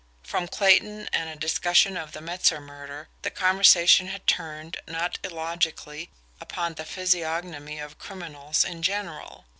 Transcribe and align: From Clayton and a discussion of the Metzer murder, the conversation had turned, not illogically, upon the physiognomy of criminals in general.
From 0.23 0.47
Clayton 0.47 1.09
and 1.13 1.29
a 1.29 1.35
discussion 1.35 1.95
of 1.95 2.11
the 2.11 2.21
Metzer 2.21 2.59
murder, 2.59 3.07
the 3.21 3.29
conversation 3.29 4.07
had 4.07 4.25
turned, 4.25 4.79
not 4.87 5.19
illogically, 5.23 6.09
upon 6.39 6.73
the 6.73 6.85
physiognomy 6.85 7.77
of 7.77 7.99
criminals 7.99 8.65
in 8.65 8.81
general. 8.81 9.45